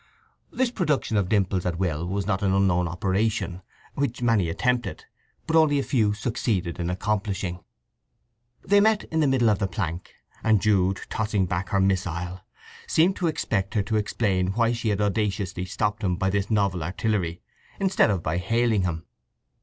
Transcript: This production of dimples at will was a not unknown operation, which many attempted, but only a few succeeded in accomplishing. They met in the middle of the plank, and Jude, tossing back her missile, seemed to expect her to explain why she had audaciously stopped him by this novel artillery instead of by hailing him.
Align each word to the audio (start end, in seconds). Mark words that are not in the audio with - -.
This 0.49 0.71
production 0.71 1.15
of 1.15 1.29
dimples 1.29 1.63
at 1.63 1.77
will 1.77 2.07
was 2.07 2.23
a 2.23 2.27
not 2.29 2.41
unknown 2.41 2.87
operation, 2.87 3.61
which 3.93 4.23
many 4.23 4.49
attempted, 4.49 5.05
but 5.45 5.55
only 5.55 5.77
a 5.77 5.83
few 5.83 6.11
succeeded 6.15 6.79
in 6.79 6.89
accomplishing. 6.89 7.59
They 8.65 8.79
met 8.79 9.03
in 9.11 9.19
the 9.19 9.27
middle 9.27 9.51
of 9.51 9.59
the 9.59 9.67
plank, 9.67 10.15
and 10.43 10.59
Jude, 10.59 11.01
tossing 11.11 11.45
back 11.45 11.69
her 11.69 11.79
missile, 11.79 12.41
seemed 12.87 13.15
to 13.17 13.27
expect 13.27 13.75
her 13.75 13.83
to 13.83 13.97
explain 13.97 14.53
why 14.53 14.71
she 14.73 14.89
had 14.89 15.01
audaciously 15.01 15.65
stopped 15.65 16.03
him 16.03 16.15
by 16.15 16.31
this 16.31 16.49
novel 16.49 16.81
artillery 16.83 17.43
instead 17.79 18.09
of 18.09 18.23
by 18.23 18.37
hailing 18.39 18.81
him. 18.81 19.05